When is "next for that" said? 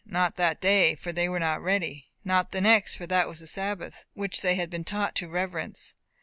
2.59-3.27